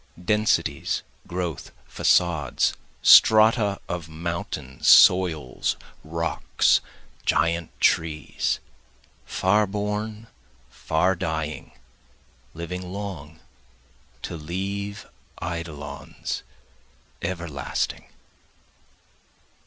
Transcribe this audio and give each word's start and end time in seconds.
Densities, 0.19 1.03
growth, 1.27 1.69
facades, 1.85 2.73
Strata 3.03 3.79
of 3.87 4.09
mountains, 4.09 4.87
soils, 4.87 5.75
rocks, 6.03 6.81
giant 7.23 7.69
trees, 7.79 8.59
Far 9.27 9.67
born, 9.67 10.25
far 10.71 11.15
dying, 11.15 11.73
living 12.55 12.91
long, 12.91 13.41
to 14.23 14.35
leave, 14.37 15.05
Eidolons 15.39 16.41
everlasting. 17.21 18.05